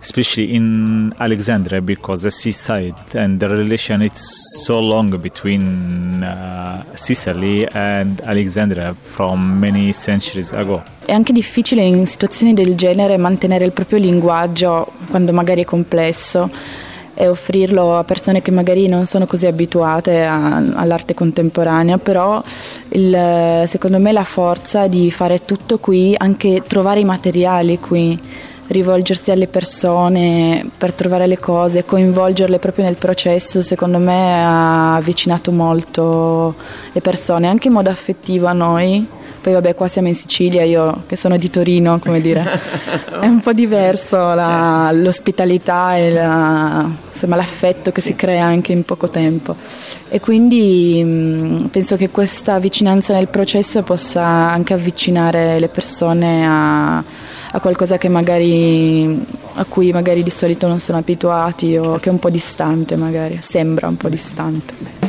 especially 0.00 0.54
in 0.54 1.12
Alexandria 1.18 1.80
because 1.80 2.22
the 2.22 2.30
seaside 2.30 2.94
and 3.14 3.38
the 3.38 3.48
relation 3.48 4.02
it's 4.02 4.64
so 4.64 4.80
long 4.80 5.16
between 5.18 6.22
uh, 6.22 6.82
Sicily 6.94 7.66
and 7.72 8.20
Alexandria 8.22 8.94
from 8.94 9.58
many 9.58 9.92
centuries 9.92 10.52
ago. 10.52 10.82
È 11.04 11.12
anche 11.12 11.32
difficile 11.32 11.82
in 11.82 12.06
situazioni 12.06 12.54
del 12.54 12.74
genere 12.76 13.16
mantenere 13.16 13.64
il 13.64 13.72
proprio 13.72 13.98
linguaggio 13.98 14.90
quando 15.10 15.32
magari 15.32 15.62
è 15.62 15.64
complesso 15.64 16.50
e 17.14 17.28
offrirlo 17.28 17.98
a 17.98 18.04
persone 18.04 18.40
che 18.40 18.50
magari 18.50 18.88
non 18.88 19.04
sono 19.04 19.26
così 19.26 19.46
abituate 19.46 20.24
a, 20.24 20.56
all'arte 20.56 21.12
contemporanea, 21.12 21.98
però 21.98 22.42
il, 22.90 23.64
secondo 23.66 23.98
me 23.98 24.12
la 24.12 24.24
forza 24.24 24.86
di 24.86 25.10
fare 25.10 25.44
tutto 25.44 25.78
qui, 25.78 26.14
anche 26.16 26.62
trovare 26.66 27.00
i 27.00 27.04
materiali 27.04 27.78
qui, 27.78 28.18
rivolgersi 28.70 29.30
alle 29.30 29.46
persone 29.46 30.68
per 30.76 30.92
trovare 30.92 31.26
le 31.26 31.38
cose, 31.38 31.84
coinvolgerle 31.84 32.58
proprio 32.58 32.84
nel 32.84 32.96
processo, 32.96 33.62
secondo 33.62 33.98
me 33.98 34.42
ha 34.42 34.94
avvicinato 34.94 35.52
molto 35.52 36.54
le 36.92 37.00
persone, 37.00 37.48
anche 37.48 37.68
in 37.68 37.74
modo 37.74 37.90
affettivo 37.90 38.46
a 38.46 38.52
noi 38.52 39.18
poi 39.40 39.54
vabbè 39.54 39.74
qua 39.74 39.88
siamo 39.88 40.08
in 40.08 40.14
Sicilia, 40.14 40.64
io 40.64 41.04
che 41.06 41.16
sono 41.16 41.38
di 41.38 41.48
Torino, 41.48 41.98
come 41.98 42.20
dire, 42.20 42.44
è 43.20 43.24
un 43.24 43.40
po' 43.40 43.54
diverso 43.54 44.16
la, 44.34 44.88
certo. 44.88 45.02
l'ospitalità 45.02 45.96
e 45.96 46.10
la, 46.12 46.86
insomma, 47.08 47.36
l'affetto 47.36 47.90
che 47.90 48.02
si 48.02 48.14
crea 48.14 48.44
anche 48.44 48.72
in 48.72 48.84
poco 48.84 49.08
tempo. 49.08 49.56
E 50.10 50.20
quindi 50.20 51.02
mh, 51.02 51.68
penso 51.70 51.96
che 51.96 52.10
questa 52.10 52.58
vicinanza 52.58 53.14
nel 53.14 53.28
processo 53.28 53.82
possa 53.82 54.22
anche 54.22 54.74
avvicinare 54.74 55.58
le 55.58 55.68
persone 55.68 56.46
a, 56.46 57.02
a 57.52 57.60
qualcosa 57.60 57.98
magari, 58.08 59.24
a 59.54 59.64
cui 59.64 59.92
magari 59.92 60.22
di 60.22 60.30
solito 60.30 60.68
non 60.68 60.78
sono 60.78 60.98
abituati 60.98 61.76
o 61.76 61.98
che 61.98 62.08
è 62.08 62.12
un 62.12 62.18
po' 62.18 62.30
distante 62.30 62.96
magari, 62.96 63.38
sembra 63.40 63.88
un 63.88 63.96
po' 63.96 64.08
distante. 64.08 64.99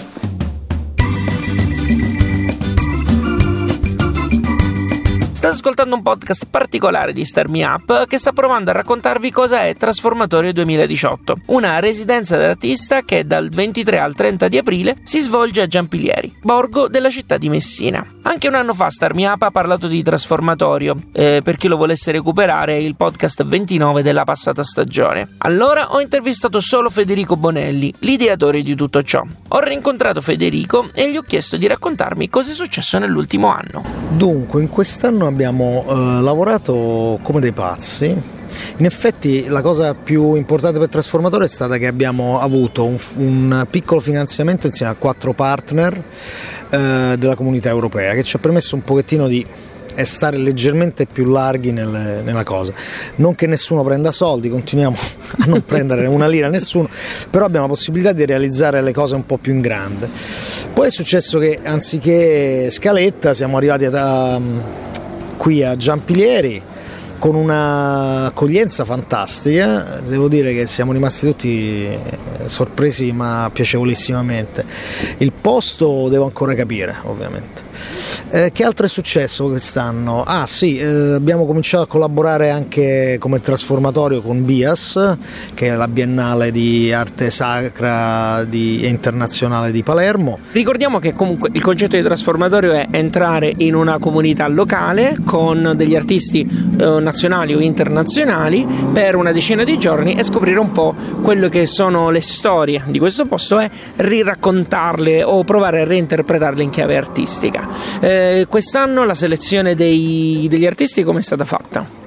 State 5.42 5.56
ascoltando 5.56 5.96
un 5.96 6.04
podcast 6.04 6.50
particolare 6.52 7.14
di 7.14 7.26
Star 7.26 7.50
Me 7.50 7.66
Up 7.66 8.06
che 8.06 8.20
sta 8.20 8.32
provando 8.32 8.70
a 8.70 8.74
raccontarvi 8.74 9.32
cosa 9.32 9.64
è 9.64 9.76
Trasformatorio 9.76 10.54
2018, 10.54 11.38
una 11.48 11.80
residenza 11.80 12.38
dell'artista 12.38 13.02
che 13.02 13.26
dal 13.26 13.50
23 13.50 13.98
al 13.98 14.14
30 14.14 14.48
di 14.48 14.60
aprile 14.60 14.98
si 15.02 15.20
svolge 15.20 15.62
a 15.62 15.66
Giampilieri, 15.66 16.32
borgo 16.44 16.88
della 16.88 17.10
città 17.10 17.40
di 17.40 17.50
Messina. 17.50 18.06
Anche 18.22 18.48
un 18.48 18.54
anno 18.54 18.76
fa 18.76 18.92
Star 18.92 19.16
Me 19.16 19.26
Up 19.26 19.42
ha 19.42 19.50
parlato 19.50 19.88
di 19.88 20.04
Trasformatorio, 20.04 20.96
eh, 21.12 21.42
per 21.44 21.58
chi 21.58 21.68
lo 21.68 21.76
volesse 21.76 22.12
recuperare 22.12 22.80
il 22.80 22.96
podcast 22.96 23.44
29 23.44 24.04
della 24.04 24.26
passata 24.26 24.64
stagione. 24.64 25.28
Allora 25.40 25.96
ho 25.96 26.02
intervistato 26.02 26.60
solo 26.60 26.92
Federico 26.92 27.36
Bonelli, 27.36 27.92
l'ideatore 28.02 28.62
di 28.62 28.76
tutto 28.76 29.02
ciò. 29.02 29.24
Ho 29.48 29.60
rincontrato 29.60 30.22
Federico 30.22 30.92
e 30.94 31.10
gli 31.10 31.18
ho 31.18 31.24
chiesto 31.24 31.58
di 31.58 31.66
raccontarmi 31.66 32.30
cosa 32.30 32.52
è 32.52 32.54
successo 32.54 33.00
nell'ultimo 33.00 33.52
anno. 33.52 33.82
Dunque, 34.12 34.62
in 34.62 34.70
quest'anno 34.70 35.30
abbiamo 35.32 35.86
eh, 35.88 36.22
lavorato 36.22 37.20
come 37.22 37.40
dei 37.40 37.52
pazzi. 37.52 38.40
In 38.78 38.86
effetti 38.86 39.46
la 39.48 39.62
cosa 39.62 39.94
più 39.94 40.36
importante 40.36 40.78
per 40.78 40.90
Trasformatore 40.90 41.46
è 41.46 41.48
stata 41.48 41.78
che 41.78 41.88
abbiamo 41.88 42.40
avuto 42.40 42.86
un, 42.86 42.98
un 43.16 43.66
piccolo 43.70 44.02
finanziamento 44.02 44.68
insieme 44.68 44.92
a 44.92 44.96
quattro 44.96 45.34
partner 45.34 46.04
eh, 46.70 47.16
della 47.18 47.36
comunità 47.36 47.70
europea 47.70 48.14
che 48.14 48.24
ci 48.24 48.36
ha 48.36 48.40
permesso 48.40 48.76
un 48.76 48.84
pochettino 48.84 49.28
di 49.28 49.46
è 49.94 50.04
stare 50.04 50.38
leggermente 50.38 51.06
più 51.06 51.26
larghi 51.26 51.72
nel, 51.72 52.22
nella 52.24 52.44
cosa. 52.44 52.74
Non 53.16 53.36
che 53.36 53.48
nessuno 53.48 53.84
prenda 53.84 54.12
soldi, 54.12 54.50
continuiamo 54.50 54.98
a 55.40 55.46
non 55.48 55.64
prendere 55.66 56.06
una 56.08 56.28
lira 56.28 56.48
a 56.48 56.50
nessuno, 56.50 56.90
però 57.30 57.46
abbiamo 57.46 57.68
la 57.68 57.74
possibilità 57.74 58.12
di 58.12 58.26
realizzare 58.26 58.82
le 58.82 58.94
cose 58.94 59.16
un 59.16 59.26
po' 59.26 59.38
più 59.38 59.54
in 59.54 59.62
grande. 59.62 60.10
Poi 60.74 60.88
è 60.88 60.92
successo 60.92 61.40
che 61.40 61.60
anziché 61.64 62.70
Scaletta 62.70 63.34
siamo 63.34 63.58
arrivati 63.58 63.86
a, 63.86 64.40
qui 65.42 65.64
a 65.64 65.76
Giampilieri 65.76 66.62
con 67.18 67.34
una 67.34 68.26
accoglienza 68.28 68.86
fantastica, 68.86 70.00
devo 70.06 70.28
dire 70.28 70.54
che 70.54 70.68
siamo 70.68 70.92
rimasti 70.92 71.26
tutti 71.26 71.88
sorpresi 72.46 73.12
ma 73.12 73.50
piacevolissimamente. 73.52 74.64
Il 75.18 75.32
posto 75.32 76.10
devo 76.10 76.26
ancora 76.26 76.54
capire 76.54 76.96
ovviamente. 77.06 77.61
Eh, 78.30 78.52
che 78.54 78.64
altro 78.64 78.86
è 78.86 78.90
successo 78.90 79.48
quest'anno? 79.48 80.24
Ah 80.26 80.46
sì, 80.46 80.78
eh, 80.78 81.14
abbiamo 81.14 81.46
cominciato 81.46 81.84
a 81.84 81.88
collaborare 81.88 82.50
anche 82.50 83.18
come 83.20 83.42
trasformatorio 83.42 84.22
con 84.22 84.46
BIAS, 84.46 85.18
che 85.54 85.68
è 85.68 85.76
la 85.76 85.88
Biennale 85.88 86.52
di 86.52 86.94
Arte 86.94 87.30
Sacra 87.30 88.44
di, 88.44 88.88
internazionale 88.88 89.72
di 89.72 89.84
Palermo. 89.84 90.40
Ricordiamo 90.52 91.00
che 91.00 91.14
comunque 91.14 91.50
il 91.52 91.62
concetto 91.62 91.96
di 91.96 92.04
trasformatorio 92.04 92.72
è 92.72 92.88
entrare 92.92 93.54
in 93.58 93.76
una 93.76 94.00
comunità 94.00 94.48
locale 94.48 95.18
con 95.26 95.74
degli 95.76 95.96
artisti 95.96 96.42
eh, 96.42 97.00
nazionali 97.00 97.54
o 97.54 97.60
internazionali 97.60 98.66
per 98.94 99.16
una 99.16 99.32
decina 99.32 99.64
di 99.64 99.78
giorni 99.78 100.16
e 100.16 100.24
scoprire 100.24 100.60
un 100.60 100.72
po' 100.72 100.96
quello 101.22 101.50
che 101.50 101.66
sono 101.66 102.10
le 102.10 102.22
storie 102.22 102.84
di 102.88 103.00
questo 103.00 103.26
posto 103.26 103.60
e 103.60 103.70
riraccontarle 103.98 105.24
o 105.24 105.44
provare 105.44 105.82
a 105.82 105.86
reinterpretarle 105.86 106.64
in 106.64 106.70
chiave 106.70 106.98
artistica. 106.98 107.68
Eh, 108.02 108.48
quest'anno 108.50 109.06
la 109.06 109.14
selezione 109.14 109.76
dei, 109.76 110.48
degli 110.50 110.66
artisti 110.66 111.04
come 111.04 111.20
è 111.20 111.22
stata 111.22 111.46
fatta? 111.46 112.00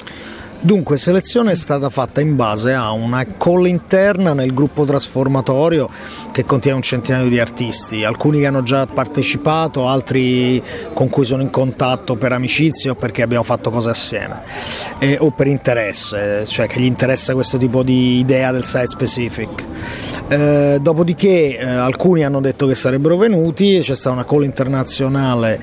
Dunque, 0.64 0.96
selezione 0.96 1.52
è 1.52 1.54
stata 1.54 1.90
fatta 1.90 2.22
in 2.22 2.36
base 2.36 2.72
a 2.72 2.90
una 2.92 3.22
call 3.36 3.66
interna 3.66 4.32
nel 4.32 4.54
gruppo 4.54 4.86
trasformatorio 4.86 5.86
che 6.32 6.46
contiene 6.46 6.78
un 6.78 6.82
centinaio 6.82 7.28
di 7.28 7.38
artisti, 7.38 8.02
alcuni 8.02 8.40
che 8.40 8.46
hanno 8.46 8.62
già 8.62 8.86
partecipato, 8.86 9.86
altri 9.86 10.62
con 10.94 11.10
cui 11.10 11.26
sono 11.26 11.42
in 11.42 11.50
contatto 11.50 12.16
per 12.16 12.32
amicizia 12.32 12.92
o 12.92 12.94
perché 12.94 13.20
abbiamo 13.20 13.44
fatto 13.44 13.70
cose 13.70 13.90
assieme 13.90 14.40
eh, 15.00 15.18
o 15.20 15.32
per 15.32 15.48
interesse, 15.48 16.46
cioè 16.46 16.66
che 16.66 16.80
gli 16.80 16.86
interessa 16.86 17.34
questo 17.34 17.58
tipo 17.58 17.82
di 17.82 18.18
idea 18.18 18.50
del 18.50 18.64
site 18.64 18.86
specific. 18.86 19.64
Eh, 20.26 20.78
dopodiché 20.80 21.58
eh, 21.58 21.64
alcuni 21.64 22.24
hanno 22.24 22.40
detto 22.40 22.66
che 22.66 22.74
sarebbero 22.74 23.16
venuti, 23.16 23.80
c'è 23.80 23.94
stata 23.94 24.14
una 24.14 24.24
call 24.24 24.44
internazionale 24.44 25.60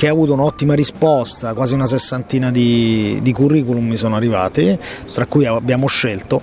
che 0.00 0.08
ha 0.08 0.12
avuto 0.12 0.32
un'ottima 0.32 0.72
risposta, 0.72 1.52
quasi 1.52 1.74
una 1.74 1.84
sessantina 1.84 2.50
di, 2.50 3.18
di, 3.20 3.32
curriculum 3.34 3.86
mi 3.86 3.96
sono 3.96 4.16
arrivati, 4.16 4.78
tra 5.12 5.26
cui 5.26 5.44
abbiamo 5.44 5.88
scelto. 5.88 6.40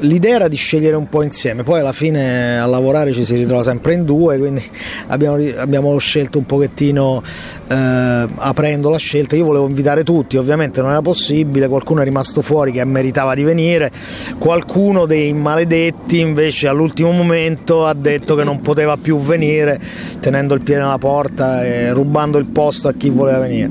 L'idea 0.00 0.34
era 0.34 0.48
di 0.48 0.56
scegliere 0.56 0.96
un 0.96 1.08
po' 1.08 1.22
insieme, 1.22 1.62
poi 1.62 1.80
alla 1.80 1.94
fine 1.94 2.60
a 2.60 2.66
lavorare 2.66 3.14
ci 3.14 3.24
si 3.24 3.36
ritrova 3.36 3.62
sempre 3.62 3.94
in 3.94 4.04
due, 4.04 4.36
quindi 4.36 4.62
abbiamo, 5.06 5.38
abbiamo 5.56 5.96
scelto 5.96 6.36
un 6.36 6.44
pochettino 6.44 7.22
eh, 7.68 8.28
aprendo 8.34 8.90
la 8.90 8.98
scelta. 8.98 9.34
Io 9.34 9.46
volevo 9.46 9.66
invitare 9.66 10.04
tutti, 10.04 10.36
ovviamente 10.36 10.82
non 10.82 10.90
era 10.90 11.00
possibile, 11.00 11.68
qualcuno 11.68 12.02
è 12.02 12.04
rimasto 12.04 12.42
fuori 12.42 12.70
che 12.70 12.84
meritava 12.84 13.34
di 13.34 13.44
venire, 13.44 13.90
qualcuno 14.36 15.06
dei 15.06 15.32
maledetti 15.32 16.18
invece 16.18 16.68
all'ultimo 16.68 17.12
momento 17.12 17.86
ha 17.86 17.94
detto 17.94 18.34
che 18.34 18.44
non 18.44 18.60
poteva 18.60 18.98
più 18.98 19.16
venire, 19.16 19.80
tenendo 20.20 20.52
il 20.52 20.60
piede 20.60 20.82
nella 20.82 20.98
porta 20.98 21.64
e 21.64 21.92
rubando 21.94 22.36
il 22.36 22.44
posto 22.44 22.88
a 22.90 22.94
chi 22.96 23.10
voleva 23.10 23.38
venire. 23.38 23.70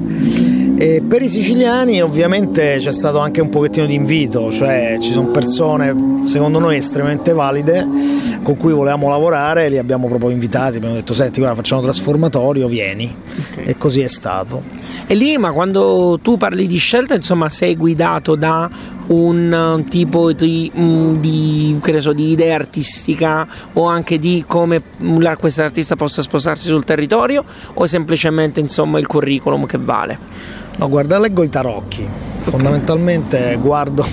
E 0.78 1.04
per 1.06 1.22
i 1.22 1.28
siciliani 1.28 2.02
ovviamente 2.02 2.78
c'è 2.80 2.92
stato 2.94 3.20
anche 3.20 3.42
un 3.42 3.50
pochettino 3.50 3.86
di 3.86 3.96
invito, 3.96 4.50
cioè 4.50 4.98
ci 5.02 5.12
sono 5.12 5.28
persone 5.28 6.22
secondo 6.24 6.60
noi 6.60 6.78
estremamente 6.78 7.34
valide 7.34 7.86
con 8.42 8.56
cui 8.56 8.72
volevamo 8.72 9.10
lavorare, 9.10 9.68
li 9.68 9.78
abbiamo 9.78 10.08
proprio 10.08 10.30
invitati, 10.30 10.78
abbiamo 10.78 10.96
detto 10.96 11.14
senti 11.14 11.40
guarda 11.40 11.58
facciamo 11.58 11.82
trasformatorio, 11.82 12.70
vieni 12.70 13.14
okay. 13.52 13.66
e 13.66 13.78
così 13.78 14.00
è 14.00 14.08
stato. 14.08 14.64
E 15.06 15.16
lì 15.16 15.38
ma 15.38 15.52
quando 15.52 16.18
tu 16.22 16.38
parli 16.38 16.66
di 16.66 16.78
scelta 16.78 17.14
insomma 17.14 17.50
sei 17.50 17.76
guidato 17.76 18.36
da 18.36 18.70
un 19.10 19.86
tipo 19.90 20.32
di, 20.34 20.72
mm, 20.76 21.16
di, 21.20 21.80
so, 22.00 22.14
di 22.14 22.32
idea 22.32 22.56
artistica 22.56 23.48
o 23.74 23.86
anche 23.86 24.20
di 24.20 24.44
come 24.48 24.82
questo 25.38 25.64
artista 25.64 25.96
possa 25.96 26.22
sposarsi 26.22 26.68
sul 26.68 26.84
territorio 26.84 27.44
o 27.74 27.86
semplicemente 27.88 28.60
insomma 28.60 29.00
il 29.00 29.08
curriculum 29.08 29.66
che 29.66 29.78
vale? 29.78 30.18
No, 30.78 30.88
guarda, 30.90 31.20
leggo 31.20 31.44
i 31.44 31.50
tarocchi. 31.50 32.08
Fondamentalmente 32.40 33.58
guardo, 33.62 34.06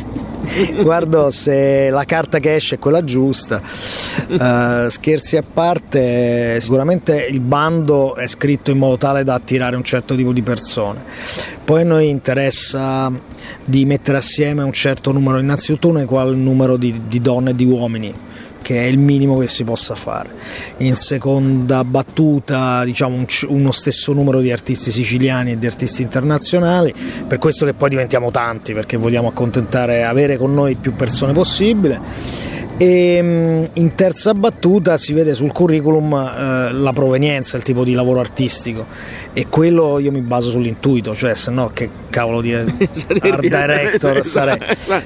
guardo 0.83 1.31
se 1.31 1.91
la 1.91 2.05
carta 2.05 2.39
che 2.39 2.55
esce 2.55 2.77
è 2.77 2.79
quella 2.79 3.05
giusta. 3.05 3.61
Uh, 4.29 4.89
scherzi 4.89 5.37
a 5.37 5.43
parte, 5.43 6.61
sicuramente 6.61 7.27
il 7.31 7.41
bando 7.41 8.15
è 8.15 8.27
scritto 8.27 8.71
in 8.71 8.79
modo 8.79 8.97
tale 8.97 9.25
da 9.25 9.35
attirare 9.35 9.77
un 9.77 9.85
certo 9.85 10.15
tipo 10.15 10.33
di 10.33 10.43
persone. 10.43 11.01
Poi 11.65 11.83
a 11.83 11.85
noi 11.85 12.09
interessa 12.09 13.13
di 13.65 13.85
mettere 13.85 14.19
assieme 14.19 14.63
un 14.63 14.73
certo 14.73 15.13
numero, 15.13 15.39
innanzitutto 15.39 15.89
un 15.89 15.99
equal 15.99 16.37
numero 16.37 16.77
di, 16.77 17.03
di 17.09 17.21
donne 17.21 17.51
e 17.51 17.55
di 17.55 17.65
uomini 17.65 18.15
che 18.67 18.83
è 18.83 18.87
il 18.87 18.99
minimo 18.99 19.39
che 19.39 19.47
si 19.47 19.63
possa 19.63 19.95
fare. 19.95 20.29
In 20.79 20.97
seconda 20.97 21.85
battuta 21.85 22.83
diciamo 22.83 23.15
un, 23.15 23.27
uno 23.47 23.71
stesso 23.71 24.13
numero 24.13 24.41
di 24.41 24.51
artisti 24.51 24.91
siciliani 24.91 25.53
e 25.53 25.57
di 25.57 25.67
artisti 25.67 26.03
internazionali, 26.03 26.93
per 27.29 27.39
questo 27.39 27.65
che 27.65 27.75
poi 27.75 27.91
diventiamo 27.91 28.33
tanti 28.33 28.73
perché 28.73 28.97
vogliamo 28.97 29.29
accontentare, 29.29 30.03
avere 30.03 30.37
con 30.37 30.53
noi 30.53 30.75
più 30.75 30.97
persone 30.97 31.33
possibile 31.33 32.56
e 32.79 33.21
mm, 33.23 33.65
in 33.75 33.95
terza 33.95 34.35
battuta 34.35 34.99
si 34.99 35.15
vede 35.15 35.35
sul 35.35 35.53
curriculum 35.53 36.13
eh, 36.13 36.73
la 36.73 36.93
provenienza, 36.93 37.57
il 37.57 37.63
tipo 37.63 37.85
di 37.85 37.95
lavoro 37.95 38.21
artistico 38.21 38.87
e 39.33 39.47
quello 39.49 39.99
io 39.99 40.13
mi 40.13 40.21
baso 40.21 40.51
sull'intuito, 40.51 41.15
cioè 41.15 41.35
se 41.35 41.51
no 41.51 41.71
che 41.73 41.89
cavolo 42.11 42.41
di 42.41 42.53
art 42.57 43.41
director 43.41 44.25
sarei. 44.25 44.59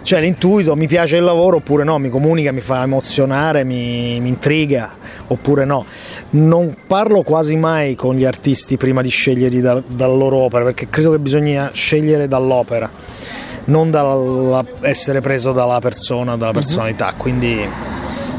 Cioè 0.03 0.21
l'intuito, 0.21 0.75
mi 0.75 0.87
piace 0.87 1.17
il 1.17 1.23
lavoro 1.23 1.57
oppure 1.57 1.85
no, 1.85 1.99
mi 1.99 2.11
comunica, 2.11 2.53
mi 2.53 2.61
fa 2.61 2.83
emozionare, 2.83 3.65
mi, 3.65 4.21
mi 4.21 4.29
intriga 4.29 4.91
oppure 5.29 5.65
no. 5.65 5.85
Non 6.31 6.77
parlo 6.87 7.23
quasi 7.23 7.57
mai 7.57 7.95
con 7.95 8.17
gli 8.17 8.25
artisti 8.25 8.77
prima 8.77 9.03
di 9.03 9.11
scegliere 9.11 9.61
da, 9.61 9.83
dalla 9.87 10.15
loro 10.15 10.37
opera 10.39 10.65
perché 10.65 10.89
credo 10.91 11.12
che 11.12 11.19
bisogna 11.19 11.71
scegliere 11.73 12.27
dall'opera 12.27 12.91
non 13.64 13.90
dall'essere 13.90 15.21
preso 15.21 15.52
dalla 15.52 15.79
persona, 15.81 16.37
dalla 16.37 16.52
mhm. 16.52 16.59
personalità, 16.59 17.14
quindi 17.17 17.69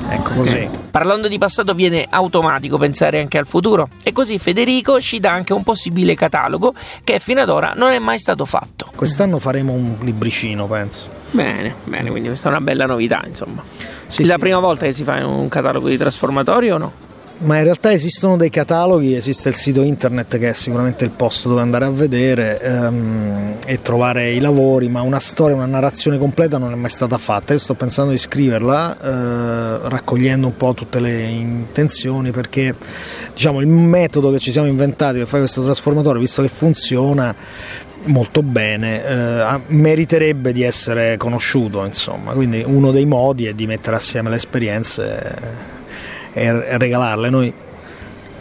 ecco 0.09 0.33
così. 0.33 0.55
Okay. 0.55 0.69
Parlando 0.91 1.27
di 1.27 1.37
passato 1.37 1.73
viene 1.73 2.05
automatico 2.09 2.77
pensare 2.77 3.21
anche 3.21 3.37
al 3.37 3.47
futuro 3.47 3.87
e 4.03 4.11
così 4.11 4.37
Federico 4.39 4.99
ci 4.99 5.19
dà 5.19 5.31
anche 5.31 5.53
un 5.53 5.63
possibile 5.63 6.15
catalogo 6.15 6.73
che 7.03 7.19
fino 7.19 7.41
ad 7.41 7.49
ora 7.49 7.73
non 7.75 7.91
è 7.91 7.99
mai 7.99 8.19
stato 8.19 8.45
fatto. 8.45 8.91
Quest'anno 8.93 9.39
faremo 9.39 9.71
un 9.71 9.95
libricino, 10.01 10.67
penso. 10.67 11.07
Bene, 11.31 11.75
bene, 11.85 12.09
quindi 12.09 12.27
questa 12.27 12.49
è 12.49 12.51
una 12.51 12.61
bella 12.61 12.85
novità, 12.85 13.23
insomma. 13.25 13.63
Sì, 14.07 14.23
è 14.23 14.25
la 14.25 14.33
sì. 14.33 14.39
prima 14.39 14.59
volta 14.59 14.85
che 14.85 14.91
si 14.91 15.03
fa 15.03 15.25
un 15.25 15.47
catalogo 15.47 15.87
di 15.87 15.97
trasformatori 15.97 16.69
o 16.71 16.77
no? 16.77 17.09
Ma 17.41 17.57
in 17.57 17.63
realtà 17.63 17.91
esistono 17.91 18.37
dei 18.37 18.49
cataloghi, 18.49 19.15
esiste 19.15 19.49
il 19.49 19.55
sito 19.55 19.81
internet 19.81 20.37
che 20.37 20.49
è 20.49 20.53
sicuramente 20.53 21.05
il 21.05 21.11
posto 21.11 21.49
dove 21.49 21.61
andare 21.61 21.85
a 21.85 21.89
vedere 21.89 22.59
um, 22.63 23.55
e 23.65 23.81
trovare 23.81 24.31
i 24.31 24.39
lavori, 24.39 24.89
ma 24.89 25.01
una 25.01 25.19
storia, 25.19 25.55
una 25.55 25.65
narrazione 25.65 26.17
completa 26.17 26.57
non 26.57 26.71
è 26.71 26.75
mai 26.75 26.89
stata 26.89 27.17
fatta. 27.17 27.53
Io 27.53 27.59
sto 27.59 27.73
pensando 27.73 28.11
di 28.11 28.17
scriverla 28.17 28.97
uh, 28.99 29.87
raccogliendo 29.87 30.47
un 30.47 30.55
po' 30.55 30.73
tutte 30.73 30.99
le 30.99 31.21
intenzioni 31.21 32.31
perché 32.31 32.75
diciamo, 33.33 33.59
il 33.59 33.67
metodo 33.67 34.31
che 34.31 34.39
ci 34.39 34.51
siamo 34.51 34.67
inventati 34.67 35.17
per 35.17 35.27
fare 35.27 35.39
questo 35.39 35.63
trasformatore, 35.63 36.19
visto 36.19 36.41
che 36.41 36.47
funziona, 36.47 37.35
molto 38.05 38.41
bene, 38.41 39.05
eh, 39.05 39.59
meriterebbe 39.67 40.51
di 40.51 40.63
essere 40.63 41.17
conosciuto, 41.17 41.85
insomma. 41.85 42.31
Quindi 42.33 42.63
uno 42.65 42.91
dei 42.91 43.05
modi 43.05 43.45
è 43.45 43.53
di 43.53 43.67
mettere 43.67 43.95
assieme 43.95 44.29
le 44.29 44.35
esperienze 44.37 45.79
e 46.33 46.77
regalarle. 46.77 47.29
Noi 47.29 47.53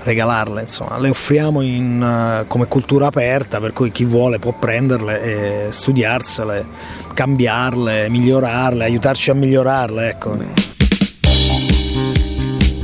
regalarle, 0.03 0.63
insomma, 0.63 0.99
le 0.99 1.11
offriamo 1.11 1.61
in, 1.61 2.41
uh, 2.43 2.47
come 2.47 2.67
cultura 2.67 3.07
aperta, 3.07 3.61
per 3.61 3.73
cui 3.73 3.91
chi 3.91 4.05
vuole 4.05 4.39
può 4.39 4.53
prenderle 4.53 5.23
e 5.23 5.73
studiarsele, 5.73 6.65
cambiarle, 7.13 8.09
migliorarle, 8.09 8.85
aiutarci 8.85 9.31
a 9.31 9.35
migliorarle. 9.35 10.09
Ecco. 10.09 10.70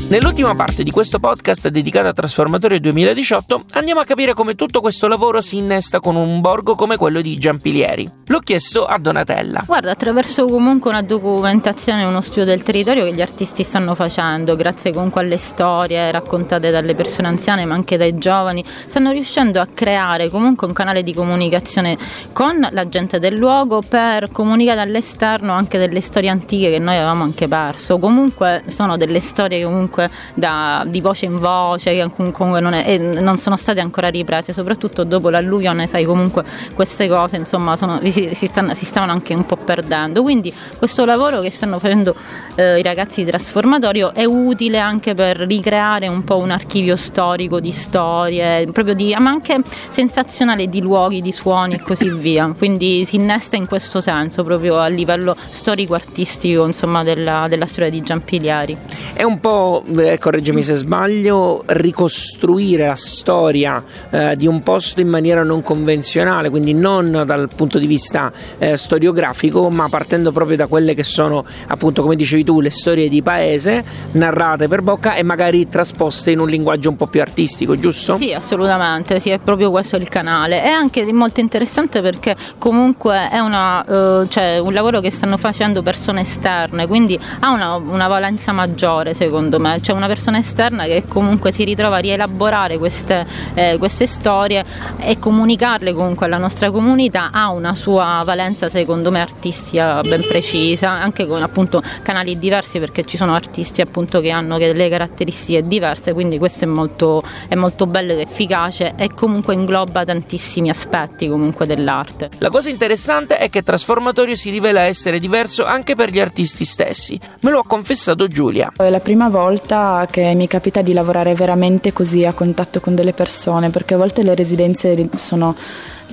Nell'ultima 0.09 0.55
parte 0.55 0.85
di 0.85 0.93
questo 0.93 1.19
podcast 1.19 1.67
dedicato 1.67 2.07
a 2.07 2.13
Trasformatorio 2.13 2.79
2018 2.79 3.65
andiamo 3.73 3.99
a 3.99 4.05
capire 4.05 4.35
come 4.35 4.55
tutto 4.55 4.81
questo 4.81 5.09
lavoro 5.09 5.41
si 5.41 5.57
innesta 5.57 5.99
con 5.99 6.15
un 6.15 6.41
borgo 6.41 6.77
come 6.77 6.97
quello 6.97 7.21
di 7.21 7.37
Giampilieri. 7.39 8.09
L'ho 8.27 8.39
chiesto 8.39 8.87
a 8.87 8.99
Donatella. 8.99 9.65
Guarda, 9.67 9.91
attraverso 9.91 10.47
comunque 10.47 10.91
una 10.91 11.03
documentazione 11.03 12.03
e 12.03 12.07
uno 12.07 12.21
studio 12.21 12.45
del 12.45 12.63
territorio 12.63 13.03
che 13.03 13.15
gli 13.15 13.21
artisti 13.21 13.65
stanno 13.65 13.97
facendo, 13.97 14.55
grazie 14.55 14.93
comunque 14.93 15.23
alle 15.23 15.39
storie 15.39 16.13
raccontate 16.13 16.71
dalle 16.71 16.95
persone 16.95 17.27
anziane 17.27 17.65
ma 17.65 17.75
anche 17.75 17.97
dai 17.97 18.17
giovani, 18.17 18.65
stanno 18.65 19.11
riuscendo 19.11 19.61
a 19.61 19.67
creare 19.67 20.31
comunque 20.31 20.69
un 20.69 20.73
canale 20.73 21.03
di 21.03 21.15
comunicazione 21.15 21.99
con 22.33 22.65
la 22.71 22.89
gente 22.89 23.19
del 23.19 23.35
luogo 23.35 23.83
per 23.83 24.31
comunicare 24.31 24.83
all'esterno 24.83 25.53
anche 25.53 25.79
delle 25.79 26.01
storie 26.01 26.31
antiche 26.31 26.71
che 26.71 26.79
noi 26.79 26.95
avevamo 26.95 27.25
anche 27.25 27.49
perso. 27.49 27.99
Comunque 27.99 28.63
sono 28.69 28.97
delle 28.97 29.19
storie 29.19 29.65
comunque 29.65 29.95
comunque 29.97 30.11
da, 30.35 30.85
di 30.87 31.01
voce 31.01 31.25
in 31.25 31.39
voce 31.39 31.95
che 31.95 32.11
comunque 32.15 32.61
non, 32.61 32.75
è, 32.75 32.99
non, 32.99 33.39
sono 33.39 33.57
state 33.57 33.81
ancora 33.81 34.09
riprese, 34.09 34.53
soprattutto 34.53 35.05
dopo 35.05 35.31
l'alluvione, 35.31 35.87
sai 35.87 36.05
comunque 36.05 36.45
queste 36.75 37.09
cose 37.09 37.37
insomma 37.37 37.77
sono, 37.77 38.01
si, 38.05 38.35
si, 38.35 38.47
stanno, 38.47 38.75
si, 38.75 38.85
stavano 38.85 39.13
anche 39.13 39.35
un 39.35 39.47
po' 39.47 39.57
perdendo. 39.57 40.23
Quindi 40.23 40.53
questo 40.77 41.05
lavoro 41.05 41.41
che 41.41 41.51
stanno 41.51 41.79
facendo 41.79 42.15
eh, 42.57 42.79
i 42.79 42.83
ragazzi 42.83 43.25
di 43.25 43.31
Trasformatorio 43.31 44.13
è 44.13 44.25
utile 44.25 44.79
anche 44.79 45.15
per 45.15 45.39
ricreare 45.39 46.09
un 46.09 46.23
po' 46.25 46.37
un 46.37 46.51
archivio 46.51 46.97
storico 46.97 47.61
di 47.61 47.73
storie, 47.73 48.67
proprio 48.71 48.95
di, 48.95 49.15
ma 49.19 49.31
anche 49.31 49.61
sensazionale 49.89 50.69
di 50.69 50.81
luoghi, 50.81 51.23
di 51.23 51.33
suoni 51.33 51.75
e 51.75 51.81
così 51.81 52.11
via. 52.15 52.53
Quindi 52.57 53.05
si 53.05 53.17
innesta 53.17 53.57
in 53.57 53.67
questo 53.67 54.01
senso 54.01 54.45
proprio 54.45 54.79
a 54.79 54.89
livello 54.89 55.37
storico-artistico 55.51 56.67
insomma, 56.67 57.03
della, 57.03 57.47
della 57.49 57.67
storia 57.67 57.91
di 57.91 58.03
Giampiliari. 58.03 58.77
È 59.13 59.23
un 59.23 59.41
po' 59.41 59.85
eh, 59.97 60.19
correggimi 60.19 60.63
se 60.63 60.75
sbaglio, 60.75 61.63
ricostruire 61.67 62.87
la 62.87 62.97
storia 62.97 63.83
eh, 64.11 64.37
di 64.37 64.47
un 64.47 64.61
posto 64.63 65.01
in 65.01 65.09
maniera 65.09 65.43
non 65.43 65.63
convenzionale, 65.63 66.51
quindi 66.51 66.75
non 66.75 67.23
dal 67.25 67.49
punto 67.55 67.79
di 67.79 67.87
vista 67.87 68.33
eh, 68.59 68.77
storiografico, 68.77 69.69
ma 69.71 69.89
partendo 69.89 70.33
proprio 70.33 70.57
da 70.57 70.67
quelle 70.67 70.95
che 70.95 71.05
sono, 71.05 71.45
appunto, 71.69 72.03
come 72.03 72.17
dicevi 72.17 72.45
tu, 72.45 72.61
le 72.61 72.71
storie 72.71 73.09
di 73.09 73.23
paese, 73.23 73.85
narrate 74.13 74.69
per 74.69 74.83
bocca 74.83 75.15
e 75.15 75.23
magari 75.23 75.69
trasposte 75.69 76.31
in 76.31 76.41
un 76.41 76.49
linguaggio 76.49 76.91
un 76.91 76.97
po' 76.97 77.07
più 77.07 77.21
artistico, 77.21 77.79
giusto? 77.79 78.17
Sì, 78.17 78.33
assolutamente, 78.33 79.21
sì, 79.21 79.31
è 79.31 79.39
proprio 79.39 79.71
questo 79.71 79.97
il 79.97 80.09
canale. 80.09 80.63
È 80.63 80.69
anche 80.69 81.13
molto 81.13 81.41
interessante 81.41 82.01
perché 82.01 82.37
comunque 82.59 83.29
è 83.31 83.39
una, 83.39 83.85
uh, 83.87 84.27
cioè, 84.29 84.59
un 84.59 84.73
lavoro 84.73 85.01
che 85.01 85.11
stanno 85.11 85.37
facendo 85.37 85.83
persone 85.83 86.23
esterne, 86.23 86.87
quindi 86.87 87.19
ha 87.41 87.53
una, 87.53 87.77
una 87.77 88.09
valenza 88.09 88.53
maggiore 88.53 89.15
secondo 89.15 89.59
me 89.59 89.76
c'è 89.81 89.93
una 89.93 90.07
persona 90.07 90.39
esterna 90.39 90.85
che 90.85 91.05
comunque 91.07 91.51
si 91.53 91.65
ritrova 91.65 91.97
a 91.97 92.01
rielaborare 92.01 92.79
queste, 92.79 93.27
eh, 93.55 93.77
queste 93.79 94.07
storie 94.07 94.65
e 94.99 95.19
comunicarle 95.19 95.93
comunque 95.93 96.27
alla 96.27 96.39
nostra 96.39 96.71
comunità 96.71 97.31
ha 97.33 97.51
una 97.51 97.75
sua 97.75 98.23
valenza 98.25 98.69
secondo 98.69 99.11
me 99.11 99.21
artistica 99.21 100.03
ben 100.03 100.23
precisa, 100.27 100.91
anche 100.91 101.27
con 101.27 101.43
appunto 101.43 101.83
canali 102.03 102.39
diversi 102.39 102.79
perché 102.79 103.05
ci 103.05 103.17
sono 103.17 103.35
artisti 103.35 103.81
appunto 103.81 104.21
che 104.21 104.31
hanno 104.31 104.59
delle 104.59 104.89
caratteristiche 104.89 105.63
diverse, 105.63 106.13
quindi 106.13 106.39
questo 106.39 106.65
è 106.65 106.69
molto, 106.69 107.23
è 107.49 107.55
molto 107.55 107.87
bello 107.87 108.13
ed 108.13 108.21
efficace 108.21 108.95
e 108.97 109.13
comunque 109.15 109.55
ingloba 109.55 110.05
tantissimi 110.05 110.69
aspetti 110.69 111.29
comunque 111.29 111.67
dell'arte. 111.67 112.31
La 112.39 112.51
cosa 112.51 112.69
interessante 112.69 113.39
è 113.39 113.51
che 113.51 113.63
Trasformatorio 113.63 114.37
si 114.37 114.51
rivela 114.51 114.81
essere 114.83 115.19
diverso 115.19 115.65
anche 115.65 115.95
per 115.95 116.11
gli 116.11 116.21
artisti 116.21 116.65
stessi, 116.65 117.19
me 117.41 117.51
lo 117.51 117.61
ha 117.61 117.65
confessato 117.67 118.29
Giulia. 118.29 118.73
È 118.77 118.89
la 118.89 119.01
prima 119.01 119.29
volta 119.29 119.66
volta 119.67 120.07
che 120.09 120.33
mi 120.35 120.47
capita 120.47 120.81
di 120.81 120.93
lavorare 120.93 121.35
veramente 121.35 121.93
così 121.93 122.25
a 122.25 122.33
contatto 122.33 122.79
con 122.79 122.95
delle 122.95 123.13
persone, 123.13 123.71
perché 123.71 123.95
a 123.95 123.97
volte 123.97 124.23
le 124.23 124.37
residenze 124.37 125.09
sono 125.17 125.57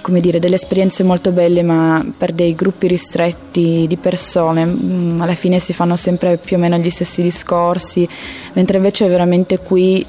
come 0.01 0.19
dire, 0.19 0.39
delle 0.39 0.55
esperienze 0.55 1.03
molto 1.03 1.31
belle, 1.31 1.61
ma 1.61 2.03
per 2.17 2.33
dei 2.33 2.55
gruppi 2.55 2.87
ristretti 2.87 3.85
di 3.87 3.95
persone, 3.95 4.65
mm, 4.65 5.21
alla 5.21 5.35
fine 5.35 5.59
si 5.59 5.71
fanno 5.71 5.95
sempre 5.95 6.37
più 6.37 6.57
o 6.57 6.59
meno 6.59 6.77
gli 6.77 6.89
stessi 6.89 7.21
discorsi, 7.21 8.09
mentre 8.53 8.77
invece 8.77 9.07
veramente 9.07 9.59
qui 9.59 10.03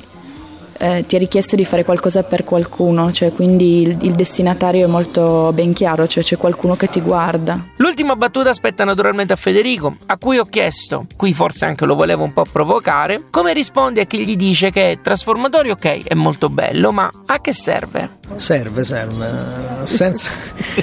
eh, 0.78 1.04
ti 1.06 1.16
è 1.16 1.18
richiesto 1.18 1.56
di 1.56 1.64
fare 1.64 1.84
qualcosa 1.84 2.22
per 2.22 2.44
qualcuno, 2.44 3.12
cioè 3.12 3.32
quindi 3.32 3.82
il, 3.82 3.96
il, 4.02 4.14
destinatario 4.14 4.86
è 4.86 4.90
molto 4.90 5.52
ben 5.52 5.72
chiaro, 5.72 6.06
cioè 6.06 6.22
c'è 6.22 6.36
qualcuno 6.36 6.76
che 6.76 6.88
ti 6.88 7.00
guarda. 7.00 7.68
L'ultima 7.76 8.16
battuta 8.16 8.50
aspetta 8.50 8.84
naturalmente 8.84 9.32
a 9.32 9.36
Federico, 9.36 9.96
a 10.06 10.16
cui 10.18 10.38
ho 10.38 10.44
chiesto, 10.44 11.06
qui 11.16 11.32
forse 11.32 11.64
anche 11.64 11.84
lo 11.84 11.94
volevo 11.94 12.24
un 12.24 12.32
po' 12.32 12.44
provocare, 12.50 13.24
come 13.30 13.52
risponde 13.52 14.02
a 14.02 14.04
chi 14.04 14.24
gli 14.24 14.36
dice 14.36 14.70
che 14.70 14.98
trasformatorio 15.02 15.72
ok 15.72 16.04
è 16.04 16.14
molto 16.14 16.48
bello, 16.48 16.92
ma 16.92 17.10
a 17.26 17.40
che 17.40 17.52
serve? 17.52 18.22
Serve, 18.36 18.84
serve. 18.84 19.84
Senza, 19.84 20.30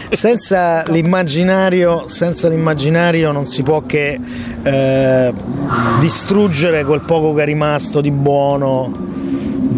senza, 0.09 0.83
l'immaginario, 0.87 2.07
senza 2.07 2.47
l'immaginario 2.47 3.31
non 3.31 3.45
si 3.45 3.63
può 3.63 3.81
che 3.81 4.19
eh, 4.63 5.33
distruggere 5.99 6.85
quel 6.85 7.01
poco 7.01 7.33
che 7.33 7.41
è 7.41 7.45
rimasto 7.45 7.99
di 7.99 8.11
buono 8.11 9.10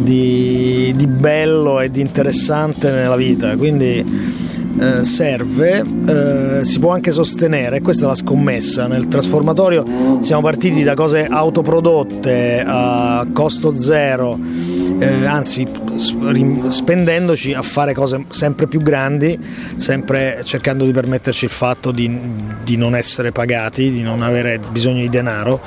di, 0.03 0.93
di 0.95 1.07
bello 1.07 1.79
e 1.79 1.89
di 1.89 2.01
interessante 2.01 2.91
nella 2.91 3.15
vita, 3.15 3.55
quindi 3.55 4.51
eh, 4.79 5.03
serve, 5.03 5.83
eh, 6.07 6.65
si 6.65 6.79
può 6.79 6.91
anche 6.91 7.11
sostenere, 7.11 7.81
questa 7.81 8.05
è 8.05 8.07
la 8.07 8.15
scommessa, 8.15 8.87
nel 8.87 9.07
trasformatorio 9.07 10.19
siamo 10.19 10.41
partiti 10.41 10.83
da 10.83 10.93
cose 10.93 11.25
autoprodotte 11.25 12.63
a 12.65 13.25
costo 13.31 13.75
zero, 13.75 14.37
eh, 14.99 15.25
anzi 15.25 15.67
spendendoci 16.69 17.53
a 17.53 17.61
fare 17.61 17.93
cose 17.93 18.25
sempre 18.29 18.67
più 18.67 18.81
grandi, 18.81 19.39
sempre 19.75 20.41
cercando 20.43 20.85
di 20.85 20.91
permetterci 20.91 21.45
il 21.45 21.51
fatto 21.51 21.91
di, 21.91 22.19
di 22.63 22.75
non 22.75 22.95
essere 22.95 23.31
pagati, 23.31 23.91
di 23.91 24.01
non 24.01 24.21
avere 24.21 24.59
bisogno 24.71 25.01
di 25.01 25.09
denaro 25.09 25.61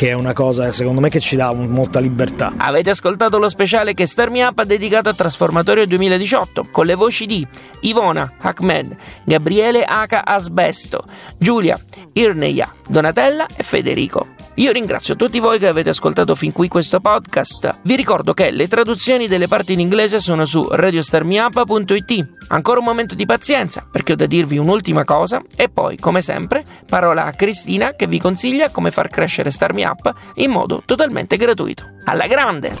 che 0.00 0.08
è 0.08 0.12
una 0.14 0.32
cosa 0.32 0.72
secondo 0.72 1.02
me 1.02 1.10
che 1.10 1.20
ci 1.20 1.36
dà 1.36 1.52
molta 1.52 2.00
libertà. 2.00 2.54
Avete 2.56 2.88
ascoltato 2.88 3.36
lo 3.36 3.50
speciale 3.50 3.92
che 3.92 4.06
Star 4.06 4.30
Me 4.30 4.42
Up 4.42 4.60
ha 4.60 4.64
dedicato 4.64 5.10
a 5.10 5.12
Trasformatorio 5.12 5.86
2018 5.86 6.68
con 6.70 6.86
le 6.86 6.94
voci 6.94 7.26
di 7.26 7.46
Ivona, 7.80 8.32
Ahmed, 8.40 8.96
Gabriele 9.24 9.84
Aka 9.84 10.24
Asbesto, 10.24 11.04
Giulia, 11.36 11.78
Irneia, 12.14 12.72
Donatella 12.88 13.46
e 13.54 13.62
Federico. 13.62 14.38
Io 14.54 14.72
ringrazio 14.72 15.16
tutti 15.16 15.38
voi 15.38 15.58
che 15.58 15.68
avete 15.68 15.90
ascoltato 15.90 16.34
fin 16.34 16.52
qui 16.52 16.68
questo 16.68 17.00
podcast. 17.00 17.78
Vi 17.82 17.96
ricordo 17.96 18.34
che 18.34 18.50
le 18.50 18.68
traduzioni 18.68 19.26
delle 19.26 19.48
parti 19.48 19.72
in 19.72 19.80
inglese 19.80 20.18
sono 20.18 20.44
su 20.44 20.66
radiostarmiapa.it. 20.70 22.28
Ancora 22.48 22.80
un 22.80 22.84
momento 22.84 23.14
di 23.14 23.24
pazienza 23.24 23.86
perché 23.90 24.12
ho 24.12 24.16
da 24.16 24.26
dirvi 24.26 24.58
un'ultima 24.58 25.04
cosa 25.04 25.42
e 25.56 25.68
poi, 25.68 25.96
come 25.98 26.20
sempre, 26.20 26.64
parola 26.86 27.24
a 27.24 27.32
Cristina 27.32 27.92
che 27.92 28.06
vi 28.06 28.18
consiglia 28.18 28.70
come 28.70 28.90
far 28.90 29.08
crescere 29.08 29.50
Starmi 29.50 29.84
Up 29.90 30.14
in 30.36 30.50
modo 30.50 30.82
totalmente 30.84 31.36
gratuito. 31.36 31.98
Alla 32.04 32.26
grande! 32.26 32.78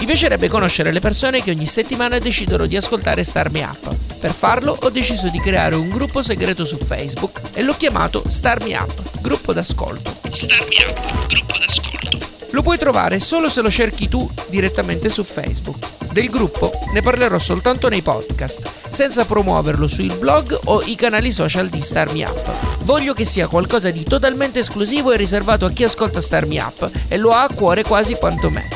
Mi 0.00 0.06
piacerebbe 0.06 0.48
conoscere 0.48 0.92
le 0.92 1.00
persone 1.00 1.42
che 1.42 1.50
ogni 1.50 1.66
settimana 1.66 2.18
decidono 2.18 2.66
di 2.66 2.76
ascoltare 2.76 3.24
Starmi 3.24 3.62
Up. 3.62 3.94
Per 4.20 4.32
farlo 4.32 4.76
ho 4.80 4.90
deciso 4.90 5.28
di 5.28 5.40
creare 5.40 5.74
un 5.74 5.88
gruppo 5.88 6.22
segreto 6.22 6.64
su 6.64 6.76
Facebook 6.76 7.40
e 7.54 7.62
l'ho 7.62 7.74
chiamato 7.76 8.22
Starmi 8.26 8.74
Up, 8.74 9.20
gruppo 9.20 9.52
d'ascolto. 9.52 10.12
Starmi 10.30 10.76
Up, 10.86 11.26
gruppo 11.26 11.58
d'ascolto. 11.58 12.18
Lo 12.50 12.62
puoi 12.62 12.78
trovare 12.78 13.18
solo 13.20 13.48
se 13.48 13.60
lo 13.60 13.70
cerchi 13.70 14.08
tu 14.08 14.30
direttamente 14.48 15.08
su 15.08 15.24
Facebook. 15.24 16.12
Del 16.12 16.30
gruppo 16.30 16.70
ne 16.92 17.02
parlerò 17.02 17.38
soltanto 17.38 17.88
nei 17.88 18.02
podcast, 18.02 18.68
senza 18.88 19.24
promuoverlo 19.24 19.86
sui 19.86 20.10
blog 20.18 20.58
o 20.64 20.82
i 20.84 20.94
canali 20.94 21.30
social 21.30 21.68
di 21.68 21.80
Starmi 21.82 22.22
Up. 22.22 22.77
Voglio 22.88 23.12
che 23.12 23.26
sia 23.26 23.48
qualcosa 23.48 23.90
di 23.90 24.02
totalmente 24.02 24.60
esclusivo 24.60 25.12
e 25.12 25.18
riservato 25.18 25.66
a 25.66 25.70
chi 25.70 25.84
ascolta 25.84 26.22
Starmi 26.22 26.56
Up 26.56 26.90
e 27.08 27.18
lo 27.18 27.32
ha 27.32 27.42
a 27.42 27.52
cuore 27.52 27.82
quasi 27.82 28.14
quanto 28.14 28.48
me. 28.48 28.66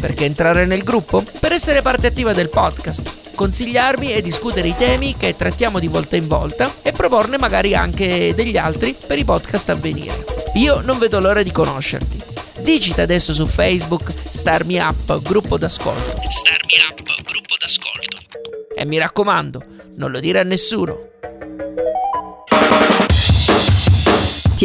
Perché 0.00 0.24
entrare 0.24 0.66
nel 0.66 0.82
gruppo? 0.82 1.22
Per 1.38 1.52
essere 1.52 1.80
parte 1.80 2.08
attiva 2.08 2.32
del 2.32 2.48
podcast 2.48 3.36
consigliarmi 3.36 4.12
e 4.12 4.20
discutere 4.20 4.66
i 4.66 4.74
temi 4.76 5.16
che 5.16 5.36
trattiamo 5.36 5.78
di 5.78 5.86
volta 5.86 6.16
in 6.16 6.26
volta 6.26 6.72
e 6.82 6.90
proporne 6.90 7.38
magari 7.38 7.76
anche 7.76 8.34
degli 8.34 8.56
altri 8.56 8.96
per 9.06 9.16
i 9.16 9.24
podcast 9.24 9.68
a 9.68 9.74
venire. 9.76 10.24
Io 10.54 10.80
non 10.80 10.98
vedo 10.98 11.20
l'ora 11.20 11.44
di 11.44 11.52
conoscerti. 11.52 12.18
Digita 12.62 13.02
adesso 13.02 13.32
su 13.32 13.46
Facebook 13.46 14.12
Starmi 14.28 14.78
Up, 14.78 15.22
gruppo 15.22 15.56
d'ascolto. 15.56 16.20
Starmi 16.28 16.72
Up, 16.90 17.00
gruppo 17.22 17.54
d'ascolto. 17.60 18.18
E 18.74 18.84
mi 18.84 18.98
raccomando, 18.98 19.64
non 19.94 20.10
lo 20.10 20.18
dire 20.18 20.40
a 20.40 20.42
nessuno. 20.42 21.10